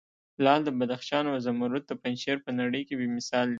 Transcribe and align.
لعل 0.43 0.61
د 0.65 0.69
بدخشان 0.79 1.23
او 1.31 1.37
زمرود 1.45 1.83
د 1.87 1.93
پنجشیر 2.01 2.37
په 2.45 2.51
نړې 2.59 2.81
کې 2.87 2.93
بې 2.99 3.07
مثال 3.17 3.45
دي. 3.47 3.49